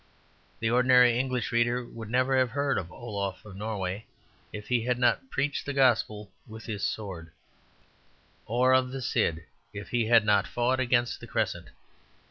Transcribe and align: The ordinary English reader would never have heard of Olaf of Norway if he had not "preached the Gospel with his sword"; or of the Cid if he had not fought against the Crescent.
The 0.59 0.71
ordinary 0.71 1.19
English 1.19 1.51
reader 1.51 1.85
would 1.85 2.09
never 2.09 2.35
have 2.35 2.49
heard 2.49 2.79
of 2.79 2.91
Olaf 2.91 3.45
of 3.45 3.55
Norway 3.55 4.07
if 4.51 4.67
he 4.67 4.81
had 4.85 4.97
not 4.97 5.29
"preached 5.29 5.67
the 5.67 5.73
Gospel 5.77 6.31
with 6.47 6.65
his 6.65 6.81
sword"; 6.83 7.29
or 8.47 8.73
of 8.73 8.89
the 8.89 9.03
Cid 9.03 9.43
if 9.73 9.89
he 9.89 10.07
had 10.07 10.25
not 10.25 10.47
fought 10.47 10.79
against 10.79 11.19
the 11.19 11.27
Crescent. 11.27 11.67